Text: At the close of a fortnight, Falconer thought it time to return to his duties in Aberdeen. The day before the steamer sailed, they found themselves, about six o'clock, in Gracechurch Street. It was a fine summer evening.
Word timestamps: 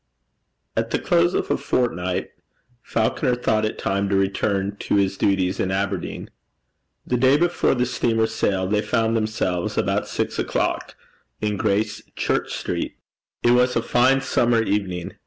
At 0.75 0.89
the 0.89 0.97
close 0.97 1.35
of 1.35 1.51
a 1.51 1.57
fortnight, 1.57 2.31
Falconer 2.81 3.35
thought 3.35 3.65
it 3.65 3.77
time 3.77 4.09
to 4.09 4.15
return 4.15 4.75
to 4.79 4.95
his 4.95 5.15
duties 5.15 5.59
in 5.59 5.69
Aberdeen. 5.69 6.31
The 7.05 7.17
day 7.17 7.37
before 7.37 7.75
the 7.75 7.85
steamer 7.85 8.25
sailed, 8.25 8.71
they 8.71 8.81
found 8.81 9.15
themselves, 9.15 9.77
about 9.77 10.07
six 10.07 10.39
o'clock, 10.39 10.95
in 11.39 11.55
Gracechurch 11.55 12.49
Street. 12.51 12.95
It 13.43 13.51
was 13.51 13.75
a 13.75 13.83
fine 13.83 14.21
summer 14.21 14.63
evening. 14.63 15.13